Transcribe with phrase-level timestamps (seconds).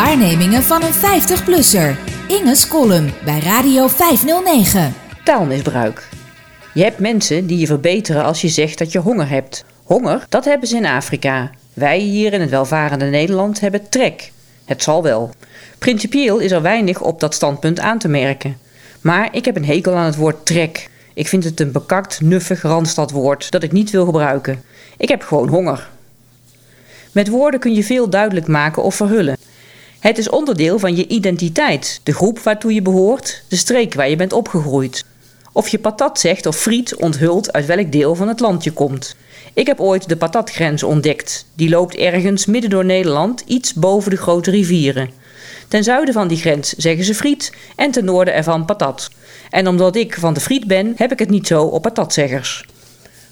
[0.00, 1.96] Waarnemingen van een 50-plusser.
[2.28, 4.94] Inge's column bij Radio 509.
[5.24, 6.08] Taalmisbruik.
[6.74, 9.64] Je hebt mensen die je verbeteren als je zegt dat je honger hebt.
[9.84, 11.50] Honger, dat hebben ze in Afrika.
[11.74, 14.32] Wij hier in het welvarende Nederland hebben trek.
[14.64, 15.30] Het zal wel.
[15.78, 18.56] Principieel is er weinig op dat standpunt aan te merken.
[19.00, 20.90] Maar ik heb een hekel aan het woord trek.
[21.14, 24.62] Ik vind het een bekakt, nuffig randstadwoord dat ik niet wil gebruiken.
[24.96, 25.88] Ik heb gewoon honger.
[27.12, 29.36] Met woorden kun je veel duidelijk maken of verhullen.
[30.00, 34.16] Het is onderdeel van je identiteit, de groep waartoe je behoort, de streek waar je
[34.16, 35.04] bent opgegroeid.
[35.52, 39.16] Of je patat zegt of friet onthult uit welk deel van het land je komt.
[39.54, 41.46] Ik heb ooit de patatgrens ontdekt.
[41.54, 45.10] Die loopt ergens midden door Nederland, iets boven de grote rivieren.
[45.68, 49.10] Ten zuiden van die grens zeggen ze friet en ten noorden ervan patat.
[49.50, 52.66] En omdat ik van de friet ben, heb ik het niet zo op patatzeggers.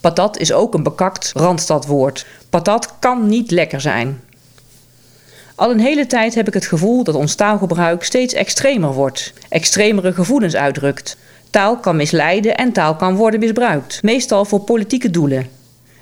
[0.00, 2.26] Patat is ook een bekakt randstadwoord.
[2.50, 4.20] Patat kan niet lekker zijn.
[5.60, 10.12] Al een hele tijd heb ik het gevoel dat ons taalgebruik steeds extremer wordt, extremere
[10.12, 11.16] gevoelens uitdrukt.
[11.50, 15.46] Taal kan misleiden en taal kan worden misbruikt, meestal voor politieke doelen.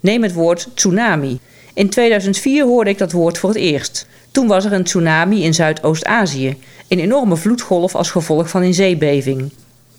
[0.00, 1.38] Neem het woord tsunami.
[1.74, 4.06] In 2004 hoorde ik dat woord voor het eerst.
[4.30, 6.56] Toen was er een tsunami in Zuidoost-Azië,
[6.88, 9.50] een enorme vloedgolf als gevolg van een zeebeving.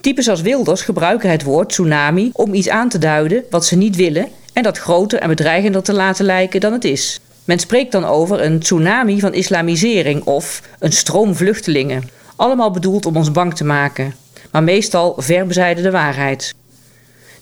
[0.02, 3.96] Types als Wilders gebruiken het woord tsunami om iets aan te duiden wat ze niet
[3.96, 7.20] willen en dat groter en bedreigender te laten lijken dan het is.
[7.46, 12.10] Men spreekt dan over een tsunami van islamisering of een stroom vluchtelingen.
[12.36, 14.16] Allemaal bedoeld om ons bang te maken,
[14.52, 16.54] maar meestal ver bezijden de waarheid.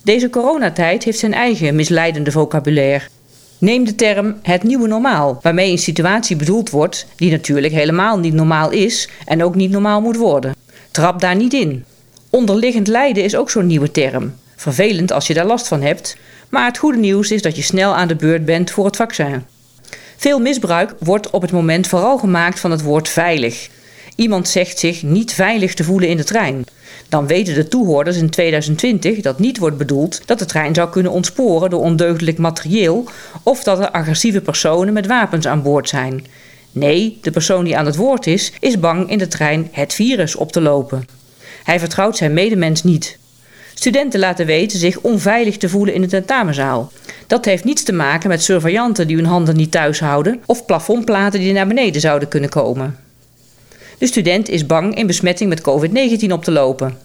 [0.01, 3.05] Deze coronatijd heeft zijn eigen misleidende vocabulaire.
[3.57, 8.33] Neem de term het nieuwe normaal, waarmee een situatie bedoeld wordt die natuurlijk helemaal niet
[8.33, 10.55] normaal is en ook niet normaal moet worden.
[10.91, 11.85] Trap daar niet in.
[12.29, 14.33] Onderliggend lijden is ook zo'n nieuwe term.
[14.55, 16.17] Vervelend als je daar last van hebt,
[16.49, 19.43] maar het goede nieuws is dat je snel aan de beurt bent voor het vaccin.
[20.23, 23.69] Veel misbruik wordt op het moment vooral gemaakt van het woord veilig.
[24.15, 26.65] Iemand zegt zich niet veilig te voelen in de trein.
[27.09, 31.11] Dan weten de toehoorders in 2020 dat niet wordt bedoeld dat de trein zou kunnen
[31.11, 33.05] ontsporen door ondeugdelijk materieel
[33.43, 36.25] of dat er agressieve personen met wapens aan boord zijn.
[36.71, 40.35] Nee, de persoon die aan het woord is, is bang in de trein het virus
[40.35, 41.05] op te lopen.
[41.63, 43.17] Hij vertrouwt zijn medemens niet.
[43.83, 46.91] Studenten laten weten zich onveilig te voelen in de tentamenzaal.
[47.27, 51.39] Dat heeft niets te maken met surveillanten die hun handen niet thuis houden of plafondplaten
[51.39, 52.97] die naar beneden zouden kunnen komen.
[53.97, 56.97] De student is bang in besmetting met COVID-19 op te lopen.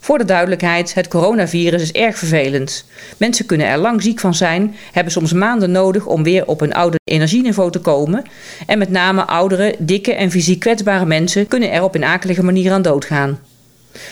[0.00, 2.84] Voor de duidelijkheid, het coronavirus is erg vervelend.
[3.16, 6.74] Mensen kunnen er lang ziek van zijn, hebben soms maanden nodig om weer op een
[6.74, 8.24] oude energieniveau te komen.
[8.66, 12.72] En met name oudere, dikke en fysiek kwetsbare mensen kunnen er op een akelige manier
[12.72, 13.38] aan doodgaan.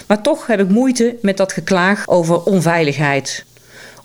[0.07, 3.45] Maar toch heb ik moeite met dat geklaag over onveiligheid.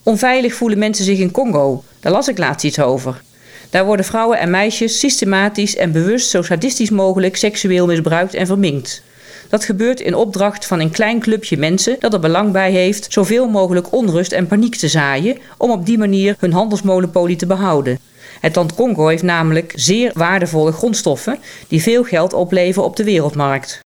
[0.03, 1.83] Onveilig voelen mensen zich in Congo.
[1.99, 3.21] Daar las ik laatst iets over.
[3.69, 9.03] Daar worden vrouwen en meisjes systematisch en bewust zo sadistisch mogelijk seksueel misbruikt en verminkt.
[9.49, 13.47] Dat gebeurt in opdracht van een klein clubje mensen dat er belang bij heeft zoveel
[13.47, 17.99] mogelijk onrust en paniek te zaaien om op die manier hun handelsmonopolie te behouden.
[18.39, 23.84] Het land Congo heeft namelijk zeer waardevolle grondstoffen die veel geld opleveren op de wereldmarkt.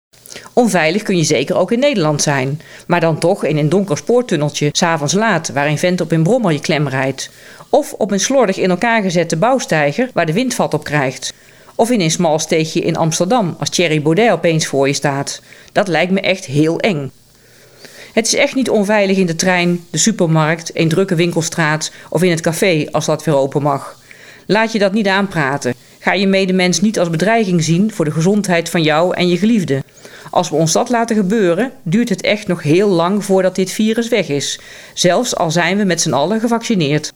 [0.52, 4.68] Onveilig kun je zeker ook in Nederland zijn, maar dan toch in een donker spoortunneltje,
[4.72, 7.30] s'avonds laat, waar een vent op een brommer je klem rijdt.
[7.68, 11.32] Of op een slordig in elkaar gezette bouwsteiger waar de wind vat op krijgt.
[11.74, 15.40] Of in een smal steegje in Amsterdam als Thierry Baudet opeens voor je staat.
[15.72, 17.10] Dat lijkt me echt heel eng.
[18.12, 22.30] Het is echt niet onveilig in de trein, de supermarkt, een drukke winkelstraat of in
[22.30, 23.98] het café als dat weer open mag.
[24.46, 25.74] Laat je dat niet aanpraten.
[25.98, 29.82] Ga je medemens niet als bedreiging zien voor de gezondheid van jou en je geliefde.
[30.30, 34.08] Als we ons dat laten gebeuren, duurt het echt nog heel lang voordat dit virus
[34.08, 34.60] weg is,
[34.94, 37.12] zelfs al zijn we met z'n allen gevaccineerd.